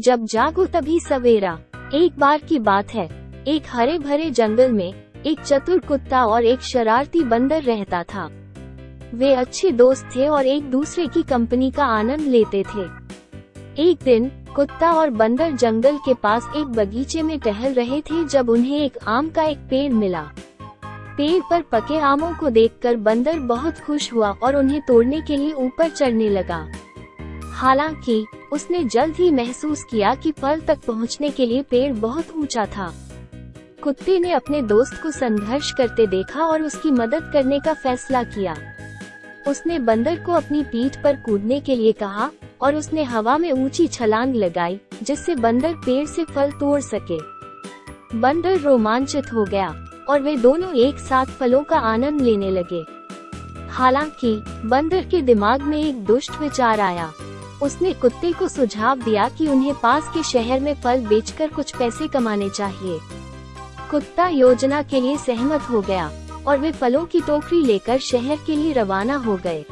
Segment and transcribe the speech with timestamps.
[0.00, 1.58] जब जागो तभी सवेरा।
[1.94, 4.94] एक बार की बात है। एक हरे भरे जंगल में,
[5.26, 8.30] एक चतुर कुत्ता और एक शरारती बंदर रहता था।
[9.14, 12.82] वे अच्छे दोस्त थे और एक दूसरे की कंपनी का आनंद लेते थे।
[13.82, 18.50] एक दिन, कुत्ता और बंदर जंगल के पास एक बगीचे में टहल रहे थे जब
[18.50, 20.30] उन्हें एक आम का एक पेड़ मिला।
[21.16, 25.52] पेड़ पर पके आमों को देखकर बंदर बहुत खुश हुआ और उन्हें तोड़ने के लिए
[25.52, 26.68] ऊपर चढ़ने लगा।
[27.52, 32.66] हालाँकि, उसने जल्द ही महसूस किया कि फल तक पहुँचने के लिए पेड़ बहुत ऊँचा
[32.66, 32.94] था।
[33.82, 38.56] कुत्ते ने अपने दोस्त को संघर्ष करते देखा और उसकी मदद करने का फैसला किया।
[39.48, 43.88] उसने बंदर को अपनी पीठ पर कूदने के लिए कहा, और उसने हवा में ऊँची
[43.88, 47.18] छलांग लगाई, जिससे बंदर पेड़ से फल तोड़ सके।
[48.18, 52.84] बंदर रोमांचित हो गया, और वे दोनों एक साथ फलों का आनंद लेने लगे।
[53.70, 57.12] हालाँकि, बंदर के दिमाग में एक दुष्ट विचार आया।
[57.62, 62.08] उसने कुत्ते को सुझाव दिया कि उन्हें पास के शहर में फल बेचकर कुछ पैसे
[62.08, 62.98] कमाने चाहिए।
[63.90, 66.10] कुत्ता योजना के लिए सहमत हो गया
[66.46, 69.64] और वे फलों की टोकरी लेकर शहर के लिए रवाना हो गए।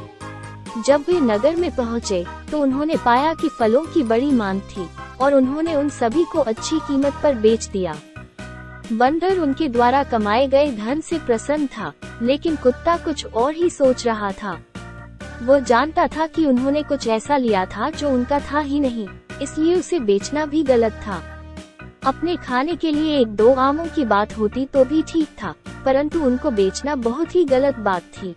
[0.85, 4.87] जब वे नगर में पहुँचे, तो उन्होंने पाया कि फलों की बड़ी मांग थी
[5.21, 7.95] और उन्होंने उन सभी को अच्छी कीमत पर बेच दिया।
[8.93, 14.05] बंदर उनके द्वारा कमाए गए धन से प्रसन्न था लेकिन कुत्ता कुछ और ही सोच
[14.05, 14.57] रहा था।
[15.41, 19.07] वो जानता था कि उन्होंने कुछ ऐसा लिया था जो उनका था ही नहीं,
[19.41, 21.21] इसलिए उसे बेचना भी गलत था
[22.05, 25.53] अपने खाने के लिए एक दो आमों की बात होती तो भी ठीक था,
[25.85, 28.35] परंतु उनको बेचना बहुत ही गलत बात थी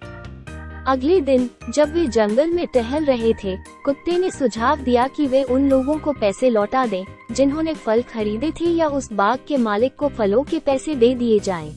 [0.86, 5.42] अगले दिन, जब वे जंगल में टहल रहे थे, कुत्ते ने सुझाव दिया कि वे
[5.44, 9.94] उन लोगों को पैसे लौटा दें, जिन्होंने फल खरीदे थे या उस बाग के मालिक
[9.96, 11.70] को फलों के पैसे दे दिए जाएँ।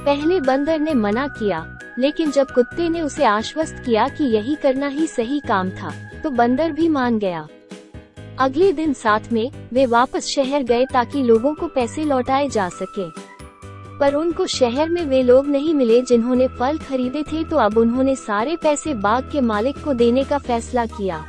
[0.00, 1.60] पहले बंदर ने मना किया
[1.98, 6.30] लेकिन जब कुत्ते ने उसे आश्वस्त किया कि यही करना ही सही काम था तो
[6.30, 7.46] बंदर भी मान गया।
[8.38, 13.08] अगले दिन साथ में, वे वापस शहर गए ताकि लोगों को पैसे लौटाए जा सके।
[13.98, 18.16] पर उनको शहर में वे लोग नहीं मिले जिन्होंने फल खरीदे थे तो अब उन्होंने
[18.16, 21.24] सारे पैसे बाग के मालिक को देने का फैसला किया।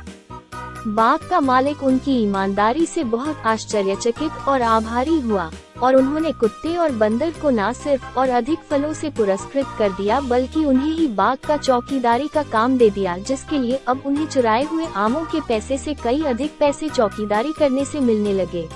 [0.86, 5.50] बाग का मालिक उनकी ईमानदारी से बहुत आश्चर्यचकित और आभारी हुआ।
[5.82, 10.20] और उन्होंने कुत्ते और बंदर को न सिर्फ़ और अधिक फलों से पुरस्कृत कर दिया,
[10.20, 14.64] बल्कि उन्हें ही बाग का चौकीदारी का काम दे दिया, जिसके लिए अब उन्हें चुराए
[14.64, 18.68] हुए आमों के पैसे से कई अधिक पैसे चौकीदारी करने से मिलने लगे।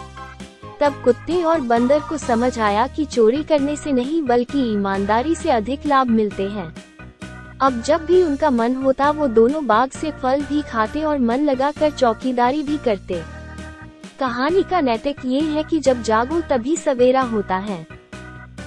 [0.80, 5.50] तब कुत्ते और बंदर को समझ आया कि चोरी करने से नहीं, बल्कि ईमानदारी से
[5.50, 6.74] अधिक लाभ मिलते हैं।
[7.60, 11.40] अब जब भी उनका मन होता, वो दोनों बाग से फल भी खाते और मन
[11.40, 13.22] लगाकर चौकीदारी भी करते।
[14.22, 17.86] कहानी का नैतिक ये है कि जब जागो तभी सवेरा होता है।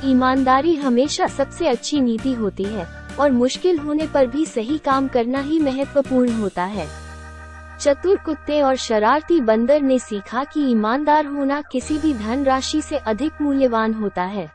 [0.06, 2.88] ईमानदारी हमेशा सबसे अच्छी नीति होती है,
[3.20, 6.88] और मुश्किल होने पर भी सही काम करना ही महत्वपूर्ण होता है।
[7.80, 12.98] चतुर कुत्ते और शरारती बंदर ने सीखा कि ईमानदार होना किसी भी धन राशि से
[12.98, 14.52] अधिक मूल्यवान होता है।